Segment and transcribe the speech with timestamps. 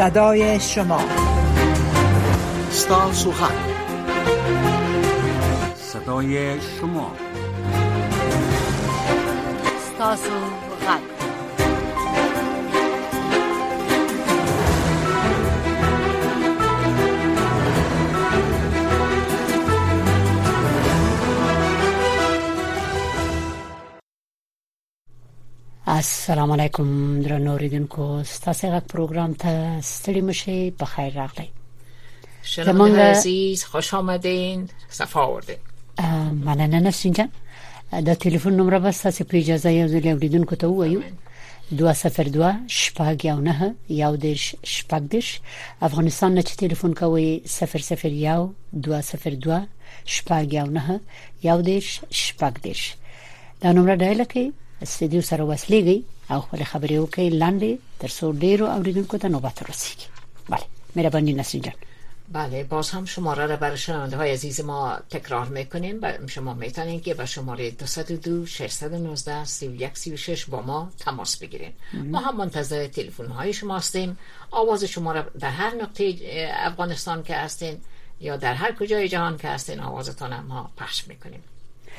[0.00, 1.00] صدای شما
[2.70, 3.52] ستا سخن
[5.76, 7.12] صدای شما
[26.00, 26.90] السلام علیکم
[27.22, 28.04] درنو اوریدونکو
[28.34, 29.50] ستاسو غږ پروګرام ته
[29.88, 31.48] ستړي مشه په خیر راغلی
[32.52, 34.62] شنونده عزیز خوش آمدین
[34.98, 37.28] صفا آوردین مننه نفسین جان
[38.06, 41.02] دا ټلیفون نمبر به ستاسو په اجازه یو ځل اوریدونکو ته وایو
[41.82, 45.30] 202 شپږ یو نه یو دیش شپږ دیش
[45.90, 47.28] افغانستان نه چې ټلیفون کوي
[47.58, 48.48] 001
[48.88, 49.60] 202
[50.16, 50.98] شپږ یو نه
[51.50, 52.88] یو دیش شپږ دیش
[53.60, 54.48] دا نمبر ډایل کړئ
[54.84, 55.98] استډیو سره وسلېږي
[56.32, 60.06] او خپل خبرې وکړي لاندې تر څو ډیرو اوریدونکو ته نوبت رسیږي
[60.52, 61.76] بله مهربانی بانی جان
[62.36, 66.54] بله باز هم شماره را برای شنونده های عزیز ما تکرار میکنیم بله، و شما
[66.54, 73.26] میتونین که به شماره 202 619 3136 با ما تماس بگیرین ما هم منتظر تلفن
[73.26, 74.18] های شما هستیم
[74.50, 76.14] آواز شما را در هر نقطه
[76.56, 77.78] افغانستان که هستین
[78.20, 81.42] یا در هر کجای جهان که هستین آوازتان هم ما پخش میکنیم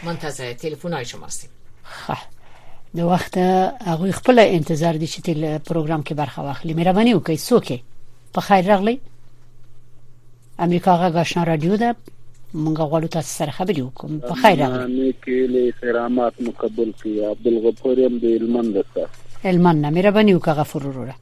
[0.04, 1.50] منتظر تلفن های شما هستیم
[1.86, 2.18] خب.
[2.96, 3.36] د وخت
[3.90, 7.80] هغه خپل انتظار دي چې تل پروګرام کې برخه واخلي مهرباني وکړئ څوک
[8.38, 8.98] په خیر راغلی
[10.66, 11.94] امریکا غا غشنا رادیو ده
[12.54, 17.48] مونږ غواړو تاسو سره خبرې وکړو په خیر راغلی نیکې له احترامات مقبول کی عبد
[17.54, 21.16] الغفور يم د هلمند څخه هلمند مهرباني وکړه غفور وروره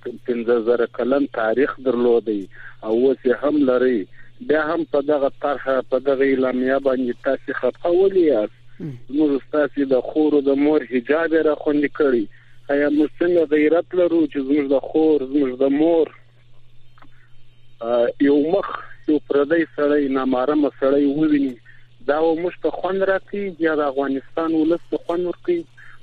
[0.09, 2.41] پنځه زره کلن تاریخ درلودي
[2.85, 3.99] او اوس هم لري
[4.47, 9.95] بیا هم په دغه طرح په دغه اعلامیه باندې تاسو خپه ولیاست موږ تاسو د
[10.11, 12.25] خور د مور حجاب را خوندې کړی
[12.77, 16.07] آیا موږ څنګه غیرت لرو چې زموږ د خور زموږ د مور
[18.29, 18.69] یو مخ
[19.09, 21.57] یو پردی سړی نامارم سړی وویني
[22.13, 25.61] دا موږ ته خوند راکړي یا د افغانستان ولس ته خوند ورکړي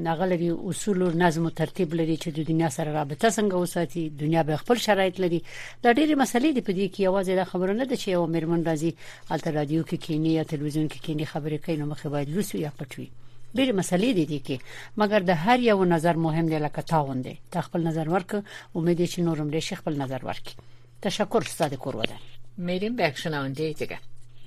[0.08, 4.44] نغلري اصول او نظم او ترتیب لري چې د دنیا سره رابطه څنګه وساتي دنیا
[4.44, 5.42] به خپل شرایط لري
[5.84, 8.92] دا ډېری مسلې دي په دې کې یوازې د خبرونه ده چې یو مرمن راځي
[9.32, 12.72] الټر رادیو کې کینی یا تلویزیون کې کینی خبرې کوي نو مخه باید لوسو یا
[12.80, 13.10] پټوي
[13.58, 14.58] ډېر مسلې دي دي کې
[15.02, 18.36] مګر د هر یو نظر مهم دی لکه تاوند دی تا خپل نظر ورک
[18.76, 22.16] امید چې نورم دې شیخ خپل نظر ورکړي تشکر استاد کروادن
[22.58, 23.98] میریم به شنونده دیگه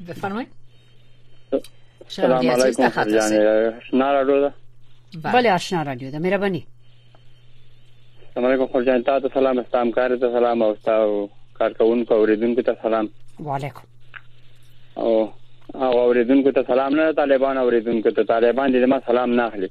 [0.09, 0.49] بفرمایید
[2.09, 2.91] سلام علیکم
[3.93, 4.53] نارا
[5.23, 6.67] بله آشنا رادیو ده مهرباني
[8.35, 13.09] سلام علیکم خورجان تاسو سلام استام کار ته سلام او تاسو کارکونکو اوریدونکو ته سلام
[13.45, 13.81] وعلیکم
[14.95, 15.31] او
[15.75, 19.71] او اوریدونکو ته سلام نه طالبان اوریدونکو ته طالبان دې ما سلام نه اخلي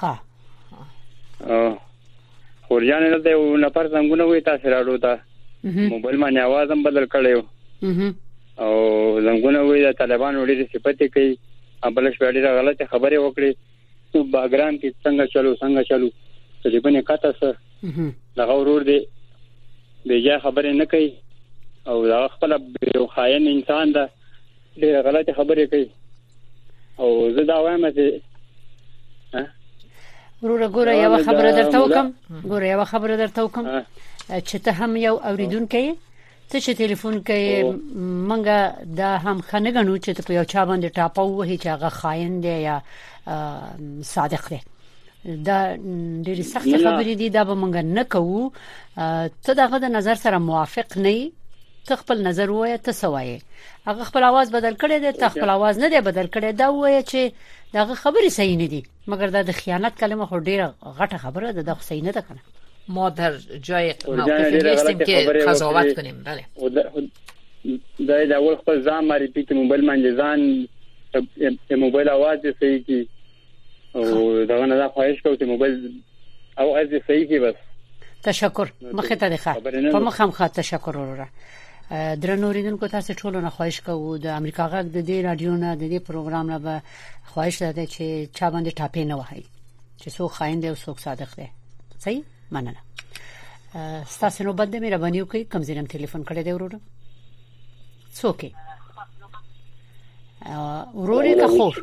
[0.00, 0.20] ها
[1.46, 1.76] او
[2.68, 5.20] خورجان نه دی نفر څنګه وې تاسو راړو ته
[5.64, 7.42] موبایل باندې आवाज هم بدل کړیو
[8.64, 8.74] او
[9.26, 11.36] زنګونه وی د طالبانو ډېر صفته کوي
[11.96, 13.54] بل شپه ډېر غلطه خبره وکړي
[14.14, 16.10] نو باګرام کې څنګه چلو څنګه چلو
[16.64, 18.98] تقریبا کاته سره دا غورور دی
[20.10, 21.10] بیا خبره نه کوي
[21.88, 22.58] او دا خپل
[22.96, 24.06] یو خاين انسان ده
[24.78, 25.88] ډېر غلطه خبره کوي
[26.98, 29.44] او زه دا وایم چې
[30.42, 32.12] وروره ګوره یو خبره درته وکم
[32.42, 33.70] ګوره یو خبره درته وکم
[34.48, 35.84] چې ته هم یو اوریدونکې
[36.50, 37.42] ته چې ټلیفون کې
[38.28, 38.58] منګه
[39.00, 42.40] دا هم خنه غنو چې ته په یو چا باندې ټاپو وه چې هغه خاين
[42.44, 42.76] دی یا
[44.14, 44.60] صادق دی
[45.48, 45.58] دا
[46.26, 48.52] ډېری سخت خبرې دي دا به مونږ نه کوو
[49.44, 51.32] ته دغه د نظر سره موافق نه
[51.86, 53.38] ته خپل نظر وایې ته سوایې
[53.88, 57.00] هغه خپل आवाज بدل کړي دی ته خپل आवाज نه دی بدل کړي دا وایې
[57.10, 57.20] چې
[57.76, 60.66] دغه خبرې صحیح نه دي مګر دا د خیانت کلمه خو ډیره
[60.98, 62.40] غټه خبره ده د حسین نه ده کنه
[62.88, 65.16] ما در جای موقفی نیستیم که
[65.46, 66.44] قضاوت کنیم بله
[68.08, 70.68] دا د اول خپل ځان معرفي کې موبایل باندې ځان
[71.68, 73.08] په موبایل आवाज یې صحیح کی
[73.94, 75.92] او دا نه دا خواهش کوم چې موبایل
[76.58, 77.54] او از صحیح کی بس
[78.24, 79.56] تشکر مخه ته ښه
[79.92, 81.28] په مخه مخه تشکر وروره
[82.16, 85.96] درنو ریدونکو تاسو ټول نه خواهش کوو د امریکا غږ د دې رادیو نه د
[85.98, 86.82] دې پروګرام نه به
[87.24, 89.42] خواهش ده چې چا باندې ټاپې نه وهي
[90.02, 91.48] چې څوک خاين دی او څوک صادق دی
[91.98, 92.82] صحیح مننه
[94.06, 96.72] ستاسو نوبت د مهرباني وکړئ کوم ځینم ټلیفون کړی دی ورور
[98.18, 98.40] څوک
[101.00, 101.74] ورور که خور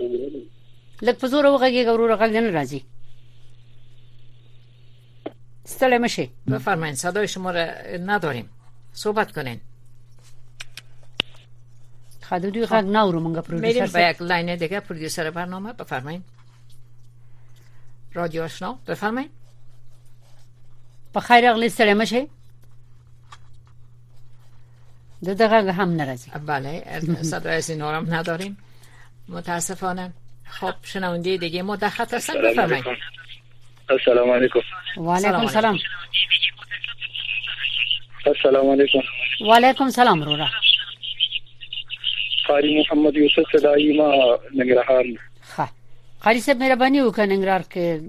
[1.07, 2.81] لکه په زور وغږیږه ورور غږ نه راځي
[5.73, 7.63] ستړی مشه بفرمایید صدای شما را
[8.11, 8.47] نداریم
[9.03, 9.59] صحبت کنین
[12.29, 16.23] خدودی غږ نه ورو مونږه پرودوسر میریم به یک لاین دیگه پرودوسر برنامه بفرمایید
[18.15, 19.40] رادیو آشنا بفرمایید
[21.13, 22.27] په خیر اغلی سره مشه
[25.23, 26.83] ده دقیقه هم نرسی بله
[27.23, 28.57] صدای از اینا هم نداریم
[29.29, 30.13] متاسفانه
[30.43, 32.85] خب شنونده دیگه ما در خط هستن بفرمایید
[33.89, 34.59] السلام علیکم
[34.97, 35.77] و علیکم سلام
[38.25, 38.99] السلام علیکم
[39.41, 40.47] و علیکم سلام رورا
[42.47, 45.71] قاری محمد یوسف صدایی ما نگرهان خواه
[46.23, 48.03] قاری صاحب مهربانی وکړه ننګرهار کې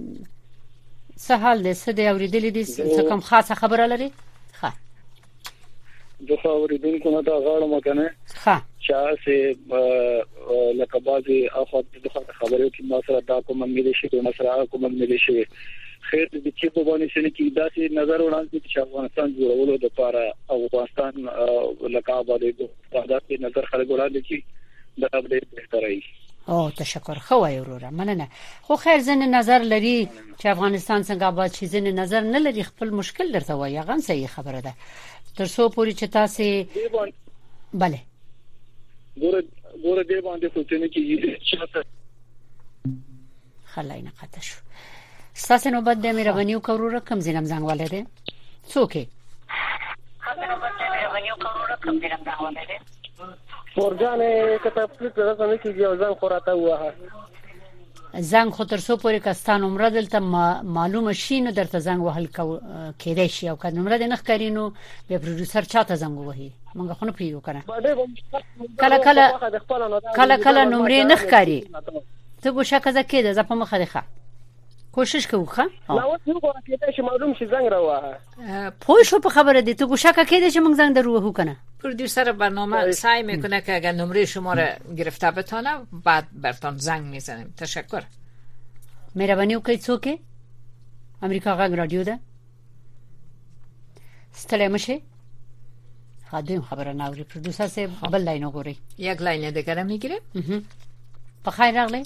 [1.27, 2.65] څه حال دې څه دې اوریدلې دې
[2.95, 4.07] څه کوم خاصه خبره لري
[4.61, 4.71] ښه
[6.29, 8.07] زه خو اوریدونکو نه دا غواړم کنه
[8.43, 9.37] ښه چا سه
[10.81, 12.09] لکه بازي افات د
[12.41, 15.37] خبرو کې ما سره دا کوم ملي شي کوم سره کوم ملي شي
[16.11, 20.23] خیر د چې په باندې شنه کې داسې نظر وړاندې چې افغانستان جوړولو د لپاره
[20.57, 21.13] افغانستان
[21.95, 22.61] لکه آبادې د
[22.93, 24.39] ساده نظر خلک وړاندې کی
[25.03, 26.03] دا به بهتره وي
[26.49, 28.29] او تشکر خو وای وروره مننه
[28.63, 30.09] خو خیر زنه نظر لري
[30.41, 34.27] چې افغانستان څنګه آباد شي زنه نظر نه لري خپل مشکل درته وای غن صحیح
[34.29, 34.75] خبره ده
[35.37, 36.65] تر څو پوری چې تاسو
[37.77, 37.99] bale
[39.21, 39.43] ګوره
[39.83, 41.85] ګوره دې باندې سوچنه کې یی چې
[43.65, 44.57] خلای نه قطع شو
[45.35, 48.05] ساسه نوبت د مهرباني وکړو رقم زینم زنګ ولرې
[48.73, 48.97] څوک
[53.75, 54.19] فورجان
[54.65, 56.93] کته پلیټ راځنه کیږي او ځان خوراته وها
[58.31, 60.19] زنګ خو تر څو پورې کستان عمره دلته
[60.63, 62.27] معلومه شي نو درته زنګ وهل
[62.99, 64.65] کېدای شي او کله عمره د نخکرینو
[65.09, 67.63] به پروډوسر چاته زنګ وهي مونږ خو نه پیو کنه
[68.81, 69.25] کله کله
[70.17, 71.61] کله کله نمرې نخکاری
[72.43, 74.03] ته ګوشه کزه کېده ز په مخه ده
[74.97, 78.15] کوشش کوخه نو اوس یو غواړم چې معلوم شي زنګ راوه
[78.87, 82.33] پوه شو په خبره دي ته ګوشه کېده چې مونږ زنګ درو هو کنه پرودیوسر
[82.33, 82.93] برنامه بله.
[82.93, 88.03] سعی میکنه که اگر نمره شما را گرفته بتانه بعد برتان زنگ میزنیم تشکر
[89.15, 90.19] مهربانی اوکی چوکه
[91.23, 92.19] امریکا غنگ رادیو ده
[94.33, 95.01] ستلی مشه
[96.31, 98.07] ها دویم خبره نه پرودوسر سه خب.
[98.07, 100.21] بل لاین گوری یک لاین دیگه را میگیره
[101.45, 102.03] په خیر راغلی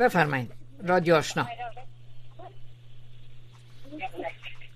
[0.00, 0.50] بفرمایید
[0.82, 1.48] رادیو آشنا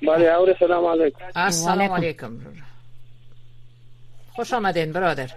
[0.02, 2.38] بله اور سلام علیکم السلام علیکم
[4.34, 5.30] خوش آمدین برادر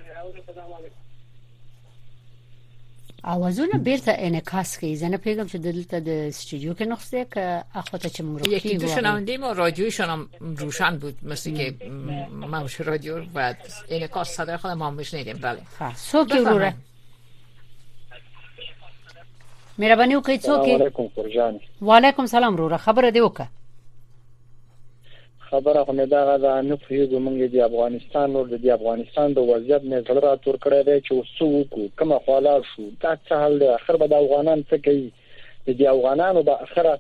[3.24, 8.10] اوازونه بیرته انعکاس کوي زه نه پیغام چې دلته د استودیو کې نقصه که اخوته
[8.10, 11.86] چې موږ کې یکی دو شنونده ما رادیوشون هم روشن بود مثل که
[12.32, 13.54] مامش رادیو و
[13.90, 15.60] انعکاس صدای خودم ما بشنیدیم بله
[15.96, 16.74] سو کی وروره
[19.78, 20.92] مهرباني وکړئ څوک
[21.82, 23.48] و علیکم سلام وروره خبره دی وکړه
[25.52, 29.84] خبره خو نه دا دا نه پیږو موږ د افغانستان نور د افغانستان د وضعیت
[29.92, 33.68] نه زړه راتور کړی دی چې وسو وکړو کومه خواله شو دا څه حل دی
[33.78, 35.12] اخر به د افغانان څه کوي
[35.80, 36.94] د افغانانو به اخره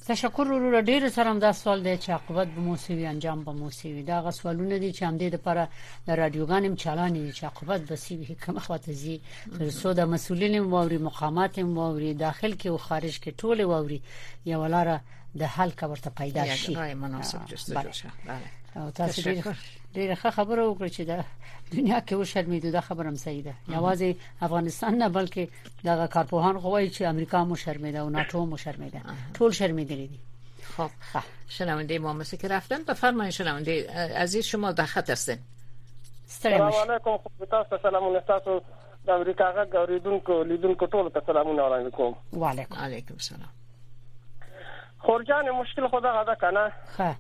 [0.07, 4.01] تشکر ورو ډیر سره هم دا سوال دی چې عاقبت به موسیوي انجام به موسیوي
[4.03, 5.63] دا غ سوالونه دي چې هم دې لپاره
[6.07, 9.15] د رادیوګانم چالانې دي چې عاقبت به سیوي کوم خواته زی
[9.59, 14.00] تر څو د مسولین موري مقامات موري داخل کې او خارج کې ټول ووري
[14.51, 14.95] یو لاره
[15.39, 18.51] د حل کا ورته پیدا شي رای مناسب جستجو شه بله
[18.84, 19.48] او تاسو ډیر
[19.96, 21.24] ډیر ښه خبره وکړه چې د
[21.74, 26.89] دنیا کې وشرمېدو دا خبره هم صحیح ده یوازې افغانستان نه بلکې دغه کارپوهان غوایي
[26.89, 29.01] چې امریکا مو شرمېده او ناتو مو شرمېده
[29.39, 30.20] ټول شرمېدلې دي
[30.77, 30.92] خب
[31.58, 35.39] شنونده ما مثل که رفتن بفرمایید شنونده عزیز شما در خط هستین
[36.38, 38.58] سلام علیکم خو تاسو سلامونه تاسو
[39.06, 42.15] د امریکا غږ اوریدونکو لیدونکو ټولو ته سلامونه وړاندې کوم
[42.46, 43.50] وعلیکم علیکم السلام
[45.05, 47.15] خورجان مشکل خدا غدا کنه ها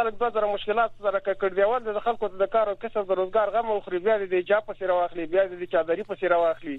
[0.00, 3.20] خلک به زره مشکلات سره کړ دی ول د خلکو د کار او کسب د
[3.20, 6.42] روزګار غم او خري بیا د جا په سره واخلي بیا د چادرې په سره
[6.46, 6.76] واخلي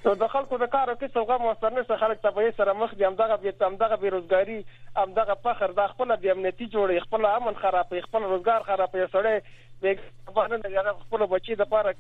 [0.05, 3.36] نو د خلکو د کارو کې څوغه موثرنه سره خلک تبعي سره مخ دي همدغه
[3.43, 4.60] بي همدغه بیروزګاری
[5.03, 9.33] همدغه فخر د خپل د امنیتي جوړې خپل امن خراب خپل روزګار خراب یې سره
[9.86, 9.88] د
[11.05, 11.93] خپل بچي د پاره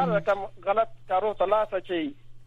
[0.00, 2.02] هر کوم غلط کارو تلاش اچي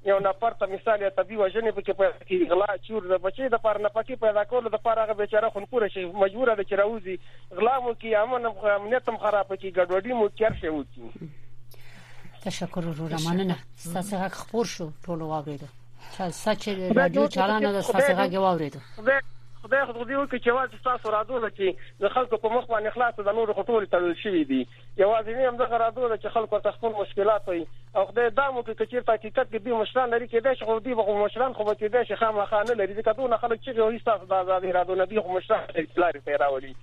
[0.05, 3.49] یو نفر ته مثال یا طبي وژنې په کې په کې غلا چور د بچي
[3.53, 6.63] د پر نه پکې پیدا کول د پر هغه بیچاره خون پوره شي مجبور د
[6.73, 7.15] چروزي
[7.59, 8.45] غلا مو کې امن
[8.77, 14.69] امنیت هم خراب کی ګډوډي مو کېر شي وتی تشکر ورو مننه ستاسو حق خبر
[14.75, 15.69] شو ټول واغېدو
[16.15, 18.81] چې سچ رادیو چلانه د ستاسو حق واورېدو
[19.65, 21.67] خدای خو دې وکړي چې واځي تاسو راډول چې
[22.01, 24.59] د خلکو په مخ باندې اخلاص د نور خطول تړل شي دي
[25.03, 28.89] یوازې هم دغه راډول چې خلکو ته خپل مشکلات وي او خدای دا مو کې
[28.91, 31.63] چې په حقیقت کې به مشران لري کې دا چې خو دې به مشران خو
[31.69, 35.05] به دې چې خامخا نه لري ځکه دونه خلک چې وي تاسو د آزادۍ راډول
[35.13, 36.73] دی خو مشران اصلاح پیراولي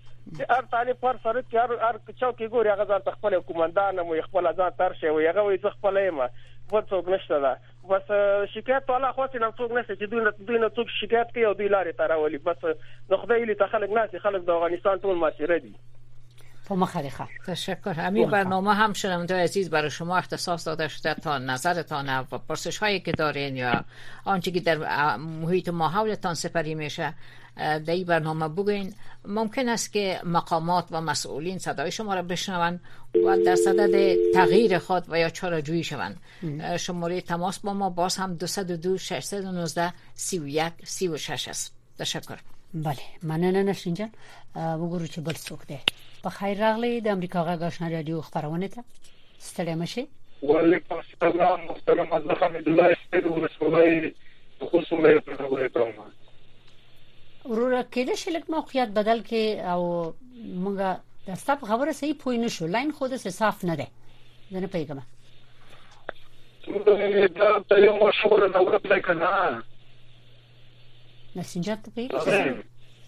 [0.50, 4.52] هر طالب پر سره هر هر چاو کې ګوري هغه ځان خپل کومندان مو خپل
[4.60, 6.36] ځان تر شي وي هغه وي خپل یې
[6.74, 7.52] و څوک نشته دا
[7.90, 8.06] بس
[8.54, 11.44] شکایت والا خو چې نو څوک نشته چې دوی نه دوی نه څوک شکایت کوي
[11.48, 12.60] او دوی لارې تراولي بس
[13.10, 15.74] نو خدای لې تخلق ناسي خلق د افغانستان ټول معاشره دي
[16.66, 18.92] پما خلیخا تشکر همین برنامه هم
[19.30, 23.84] عزیز برای شما اختصاص داده شده تا نظرتان و پرسش هایی که دارین یا
[24.24, 27.14] آنچه که در محیط ما حولتان سپری میشه
[27.56, 28.94] در این برنامه بگوین
[29.24, 32.80] ممکن است که مقامات و مسئولین صدای شما را بشنوند
[33.26, 36.20] و در صدد تغییر خود و یا چارجویی شوند
[36.80, 42.36] شماره تماس با ما باز هم 202 619 31 36 است تشکر
[42.74, 44.10] بله نه نشینجان
[44.56, 45.80] بگو رو چه بل سوک ده
[46.22, 48.80] په خیر راغلی د امریکا غږ آشنا رادیو خبرونه ته
[49.48, 50.04] ستړي مشه
[50.50, 54.12] وعلیکم السلام محترم حضرت حمید الله ستاسو ولسمای
[54.62, 59.82] خصوصا له پروګرام ته وروره کله چې لک موقعیت بدل کې او
[60.64, 60.88] مونږه
[61.28, 63.86] د ستاپ خبره صحیح پوی نه شو لاین خود سه صاف نه ده
[64.52, 64.98] زه نه پیګم
[67.40, 69.62] دا ته یو مشوره نه ورته کنه
[71.36, 72.56] مسنجر ته پیګم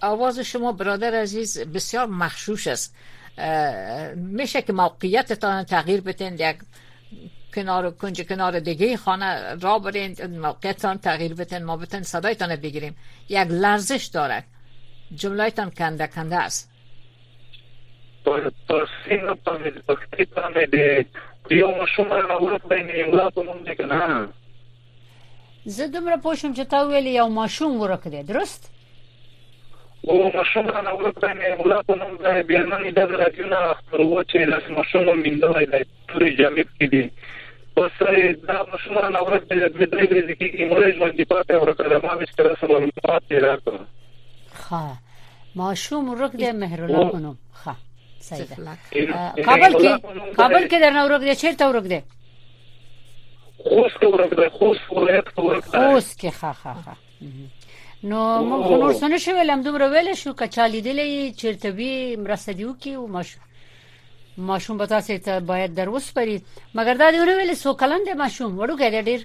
[0.02, 2.96] آواز شما برادر عزیز بسیار مخشوش است
[4.16, 6.56] میشه که موقعیتتان تغییر بتین یک
[7.54, 12.96] کنار کنج کنار دیگه خانه را برین موقعیتان تغییر بتین ما بتین صدایتان بگیریم
[13.28, 14.44] یک لرزش دارد
[15.14, 16.70] جملایتان کنده کنده است
[25.64, 28.77] زه دومره پوه شوم چې تا ویلې یو ماشوم ورک درست
[30.04, 35.66] ماشومان ورته نه ولا په نوم باندې بیان د درکونه خپلو چې لاس ماشومان مندلای
[35.66, 37.10] دی پوری جامې کې دي
[37.78, 37.92] اوس
[38.48, 42.56] دا ماشومان ورته د دې درې ورځې کې مورې باندې پاتې ورته د مامې سره
[42.60, 43.80] سره پاتې راکړه
[44.68, 44.86] ها
[45.56, 47.34] ماشوم ورک د مهر الله کنو
[47.66, 47.76] ها
[48.20, 48.54] سیده
[49.48, 49.92] کابل کې
[50.40, 52.00] کابل کې درنه ورک دی چیرته ورک دی
[53.68, 56.96] خوست ورک دی خوست ولایت ورک دی خوست کې ها ها ها
[58.04, 62.88] نو موږ نور څه نشو ولم دومره ویل شو کچالي دی چیرته به مرسدیو کې
[62.96, 63.38] او ماشو
[64.38, 66.42] ماشوم به تاسو ته باید در وسپری
[66.76, 69.20] مګر دا دیونه ویل سو کلند ماشوم وړو کې ډیر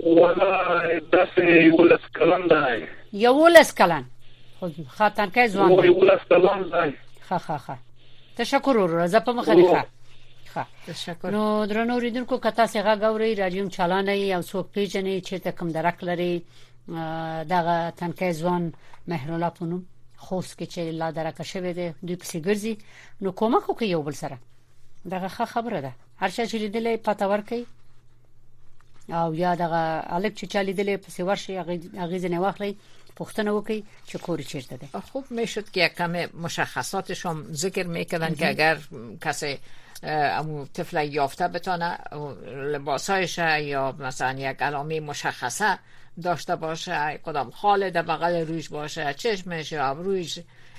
[0.00, 2.86] ولا داسې یو لس کلند دی
[3.24, 4.04] یو لس کلند
[4.58, 6.90] خو خاطر کې ځوان یو لس کلند دی
[7.30, 7.78] ها ها ها
[8.36, 9.86] تشکر ورور زه په مخه نه
[10.86, 16.04] تشکر نو درنو ریدونکو کتا څنګه غوړی راډیوم چالانې او څوک پیژنې چې تکم درک
[16.10, 16.42] لري
[17.48, 18.72] دغه تنکي ځوان
[19.08, 19.82] مهرالله پونم
[20.16, 22.74] خوست کې چې لا درکه شوی دی دوی پسې ګرځي
[23.22, 24.36] نو کومه خو کې یو بل سره
[25.12, 27.66] دغه خبره ده هر څه چې لیدلې پته ورکي
[29.20, 29.80] او یا دغه
[30.16, 31.52] الک چې چالي دلې پسې ورشي
[32.02, 32.76] هغه ځنه واخلي
[33.16, 36.12] پختنه وکي چې کور چیرته ده خوب میشد که کم
[36.44, 38.78] مشخصاتش هم ذکر میکردن که اگر
[39.24, 39.56] کسی
[40.02, 41.98] امو طفل یافته بتانه
[42.56, 45.78] لباسایش یا مثلا یک علامه مشخصه
[46.22, 50.38] داشته باشه کدام خاله در بغل رویش باشه چشمش یا رویش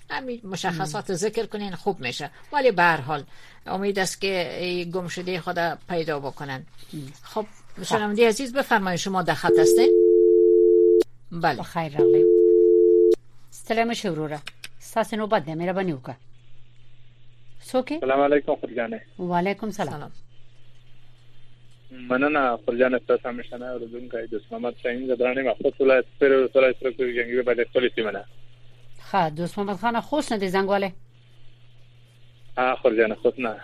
[0.10, 3.24] همین مشخصات ذکر کنین خوب میشه ولی به هر حال
[3.66, 6.66] امید است که گم شده خدا پیدا بکنن
[7.24, 7.46] خب
[7.86, 9.52] شنونده عزیز بفرمایید شما در خط
[11.32, 11.98] بله خیر
[13.52, 14.38] سلام شورورا
[14.80, 15.44] ساس نوبت
[17.70, 24.78] څوک سلام علیکم خورجانې وعلیکم سلام مننه خورجانې تاسو هم شنه اوردون کوي د محمد
[24.84, 28.22] شاهین زدرانې مخصوص ولایت پر ولایت پر کوي جنگي باندې ټول سیمه
[29.14, 30.92] ها دوست محمد خان خوش نه دي زنګواله
[32.58, 33.56] ها خورجانې خوش نه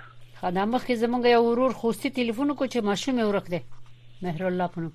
[0.41, 3.61] خدامه خې زمونږ یو ورور خوستي ټلیفون کو چې ماشوم ورک دی
[4.21, 4.91] مهر الله پونو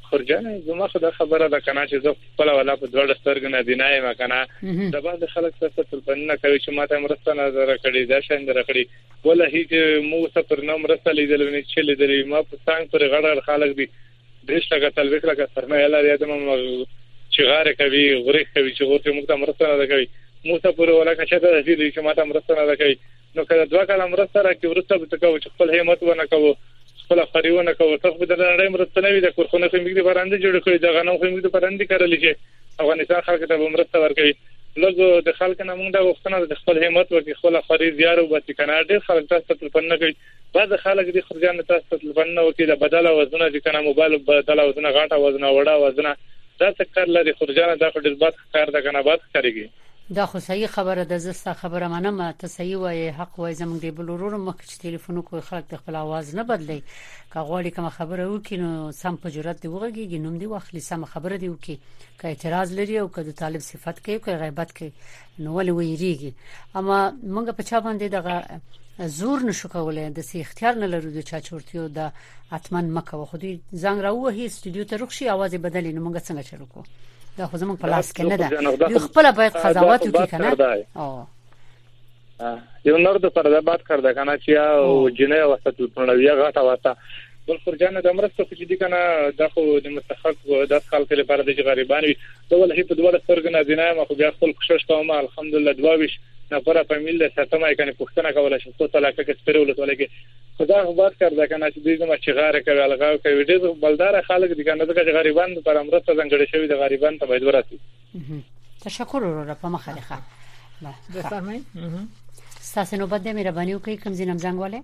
[0.10, 3.76] خرجانه زما خدا خبره ده کنه چې زه خپل ولا په ډول سترګ نه دی
[3.86, 8.08] نه ما کنه د بعض خلک څه څه پلنه کوي چې ماته مرسته نه درکړي
[8.14, 12.66] دا شین درکړي ولا هیڅ مو څه پر نوم رسالې دلونی چې لیدلې ما په
[12.66, 13.90] څنګه پر غړ خلک دي
[14.48, 16.90] درېش لکه تلويخ لکه سرمایه لري د موږ
[17.38, 20.06] چغاره کوي غره کوي چې غوته موږ ته مرسته نه کوي
[20.46, 22.96] موږ ته پوره ولا کښه ته ځي چې ماته مرسته نه کوي
[23.36, 26.54] نو کله دوه کاله مرسته راکې ورسته به تکو چې خپل همت ونه کوو
[27.04, 30.08] خپل خریونه کوو تاسو به د نړۍ مرسته نه وي د کورخونه خو موږ دې
[30.10, 34.06] پرانده جوړ کړی دا غنم خو موږ دې پرانده کړل چې افغانستان خلک ته مرسته
[34.06, 34.34] ورکړي
[34.80, 38.40] لږ د خلک نه مونږ د وختونه د خپل همت وکي خپل خري زیارو به
[38.46, 40.16] چې کنه ډېر خلک تاسو ته تلفن نه کوي
[40.54, 44.18] بعض خلک د خرجان تاسو ته تلفن نه وکي د بدله وزن چې کنه موبایل
[44.32, 46.10] بدله وزن غاټه وزن وړه وزن
[46.62, 49.70] دا څه کار لري خرجان دا ډېر بد کار د کنه بد کاریږي
[50.16, 53.82] دا خو صحیح خبره ده زه ستاسو خبره منم ته صحیح وایي حق وایي زموږ
[53.82, 56.84] دی بلورور مخکې چې ټلیفون کوی خلک د خپل आवाज نه بدلی
[57.34, 61.06] که غواړي کوم خبره وکړي نو سم په جرأت دی وګږي نوم دی واخلي سم
[61.06, 61.78] خبره دی وکړي
[62.20, 64.92] که اعتراض لري او که د طالب صفت کوي که غیبت کوي
[65.40, 66.32] نو ولې ویریږي
[66.76, 68.62] اما موږ په چا باندې دغه
[69.00, 72.12] زور نشو کولای د سي اختیار نه لرو د چا چورتیو د
[72.52, 76.44] اتمن مکه خو دې زنګ راوه هي استودیو ته رخصي आवाज بدلی نو موږ څنګه
[76.52, 76.84] چلو کوو
[77.40, 78.48] دا خو زموږ په لاس کې نه ده
[78.94, 80.50] یو خپل باید قضاوت وکړي کنه
[82.88, 84.86] یو نور د پرده بات کړه کنه چې او
[85.20, 86.92] جنې وسط پرنویا غټه واسطه
[87.48, 89.00] بل فرجان د امرسته چې دي کنه
[89.40, 90.40] د خو د مستحق
[90.74, 92.16] د خلک لپاره د غریبان وي
[92.54, 96.14] ټول هیڅ دوه سرګ نه دینه ما خو بیا خپل کوشش کوم الحمدلله دواویش
[96.52, 100.08] نفره فامیل ساتمه کنه پښتنه کوله شو څه علاقه کې سپیرول ولګي
[100.66, 104.52] دا خبر کړ دا کنه چې دوی کومه چغاره کوي الګاو کوي ډېر بلدار خلک
[104.58, 107.80] دي کنه ځکه چې غریبان پر امرسته ځنګړې شوی د غریبان ته باید ورسي
[108.86, 111.62] تشکر ورو په مخه ده بفرمایئ
[112.72, 114.84] ستاسو نوبت ده مهرباني وکړئ کوم ځینم زنګواله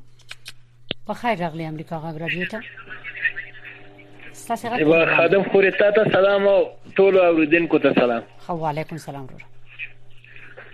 [1.08, 6.58] په خیر راغلی امریکا غږ راډیو ته ستاسو غږ خادم خوري تاسو سلام او
[6.96, 9.56] ټول اوریدونکو ته سلام خو علیکم سلام ورو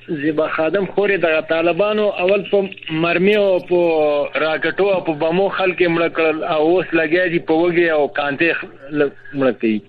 [0.07, 2.69] زیبا خادم خورې د طالبانو اول په
[3.03, 3.79] مرمي او په
[4.43, 8.49] راکټو او په بمو خلک مړ کړل او اوس لګیا دي په وګي او کانتې
[9.39, 9.81] مړ کړي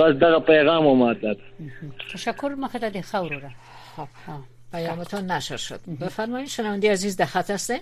[0.00, 1.36] بس دا پیغام مو ماته
[2.12, 3.50] تشکر مخه د خاور را
[3.96, 4.40] خب ها
[4.72, 7.80] پیامتون نشر شد بفرمایید شنونده عزیز ده خط هسته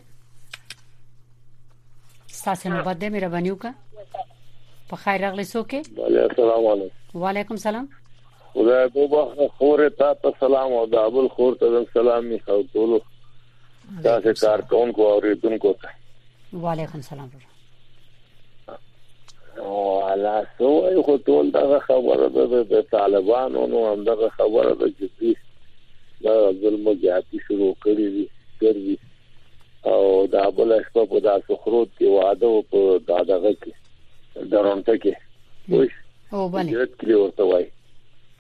[2.29, 3.73] ستاسو نوبت ده میره بنیوکا
[4.91, 7.89] په خیر راغلی څوک بله السلام علیکم و علیکم سلام
[8.55, 12.57] خدای په بخ خور ته ته سلام او د ابل خور ته سلام می خو
[12.73, 12.97] ټول
[14.07, 17.29] تاسو کار کون کو او ریتون کو ته وعلیکم سلام
[19.69, 24.75] او علا سو یو خو ټول دا خبره ده د طالبانو نو هم دا خبره
[24.75, 25.35] ده چې دې
[26.29, 28.29] دا ظلم جاتی شروع کړی دي
[28.63, 28.97] کړی
[29.93, 33.73] او دا بل شپه په داسې خروج کې واده او په دادغه کې
[34.55, 35.15] درونټه کې
[35.71, 35.93] وښ
[36.33, 37.67] او باندې رات کې ورته وای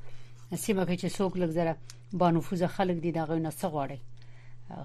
[0.64, 1.74] سیمه کې چې څوک لګزره
[2.20, 3.98] با نفوذ خلک دي دغه نه څه غواړي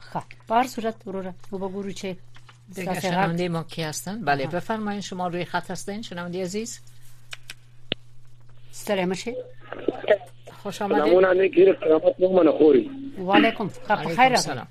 [0.08, 2.06] خه په هر صورت وروره وګورو چې
[3.08, 6.70] شنونده ما کی هستن بله بفرمایید شما روی خط هستین شنونده عزیز
[8.84, 9.32] ستړی مشه
[10.62, 12.84] خوش آمدید نمونه نه گیر کرامت نه منه خوري
[13.26, 13.66] و علیکم
[14.22, 14.66] خیر سلام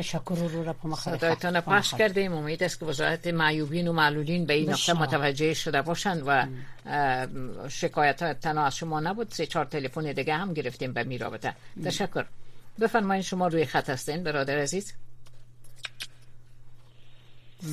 [0.00, 4.54] تشکر رو را پا صدایتان پخش کردیم امید است که وزارت معیوبین و معلولین به
[4.54, 6.46] این نقطه متوجه شده باشند و
[7.68, 11.52] شکایت تنها از شما نبود سه چهار تلفن دیگه هم گرفتیم به می رابطه
[11.84, 12.24] تشکر
[12.80, 14.94] بفرمایید شما روی خط هستین برادر عزیز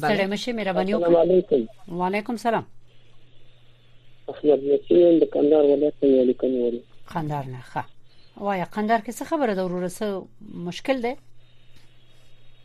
[0.02, 1.00] بله میشه مهربانی و
[2.06, 2.66] علیکم سلام
[4.44, 7.84] علیکم سلام خندار نه خا
[8.38, 9.92] وای قندار که خبره ده ورور
[10.68, 11.18] مشکل ده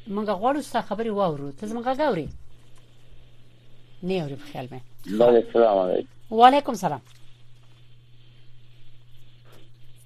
[0.07, 2.29] منګه غواړو ستاسو خبري واورو ته زما غاوري
[4.03, 7.01] نه اوري په خیال مې السلام علیکم و علیکم سلام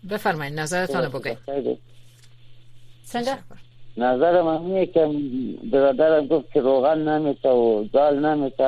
[0.09, 1.37] بفرمایید نظرتون رو بگید
[3.05, 3.35] څنګه
[3.97, 5.11] نظر من اینه که
[5.71, 8.65] برادرم گفت که روغن نمیشه و زال نمیشه که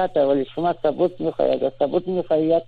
[0.00, 2.62] حقیقت ولی شما ثبوت میخوای اگر ثبوت میخوای یک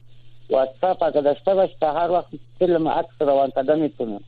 [0.50, 2.26] واتساپ اگر داشته باش تا هر وقت
[2.58, 4.20] فیلم عکس روان کده میتونیم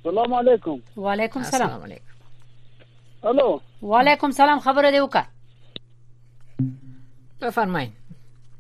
[0.04, 2.04] سلام علیکم وعلیکم سلام السلام علیکم
[3.24, 5.26] الو وعلیکم سلام خبره دی وکړه
[7.42, 7.88] بفرمایئ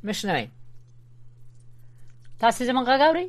[0.04, 0.46] مشنئ
[2.40, 3.28] تاسو زمونږ غږ اورئ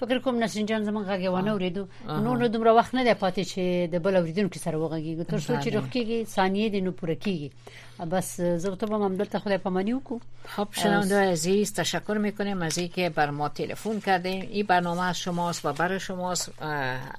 [0.00, 1.84] فکر کوم نسنجان زمونږ غږ ونه اوریدو
[2.24, 5.52] نو نو دومره وخت نه دی پاتې چې د بل اوریدونکو سره وغږیږو تر څو
[5.64, 7.48] چې رخکیږي ثانیې د نو پوره کیږي
[8.12, 8.28] بس
[8.62, 10.18] زه ته به ممدل خدای پامانی وکړو
[10.56, 15.64] خب شنونده عزیز تشکر میکنیم از اینکه بر ما تلفن کردیم این برنامه از شماست
[15.66, 16.62] و برای شماست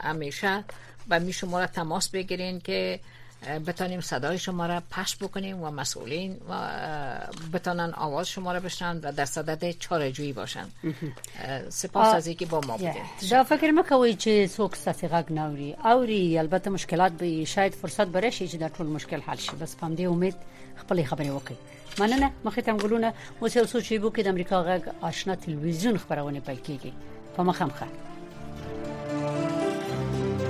[0.10, 0.64] همیشه
[1.10, 3.00] و می شما را تماس بگیرین که
[3.50, 6.70] بتانیم صدای شما را پش بکنیم و مسئولین و
[7.54, 9.72] بتانن آواز شما را بشنن و در صدد
[10.12, 10.66] جویی باشن
[11.70, 12.96] سپاس از اینکه با ما بودید
[13.32, 18.32] دا فکر مکوی که چه سوق غگ نوری اوری البته مشکلات به شاید فرصت بره
[18.32, 20.36] چه در طول مشکل حل شی بس پامده امید
[20.76, 21.32] خبری خبری
[22.00, 23.14] مننه نه ته ګلونه
[23.50, 26.94] سوچی یو بو د امریکا غگ آشنا تلویزیون خبرونه پلکیگی؟
[27.38, 28.11] کیږي په